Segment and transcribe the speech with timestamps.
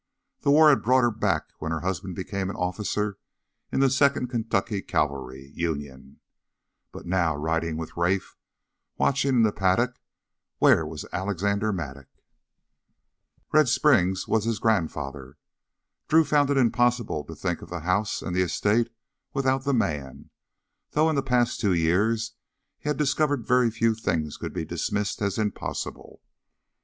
[0.39, 3.19] The war had brought her back when her husband became an officer
[3.71, 6.19] in the Second Kentucky Cavalry Union.
[6.91, 8.35] But now riding with Rafe,
[8.97, 9.99] watching in the paddock
[10.57, 12.07] where was Alexander Mattock?
[13.53, 15.37] Red Springs was his grandfather.
[16.07, 18.89] Drew found it impossible to think of the house and the estate
[19.35, 20.31] without the man,
[20.93, 22.31] though in the past two years
[22.79, 26.23] he had discovered very few things could be dismissed as impossible.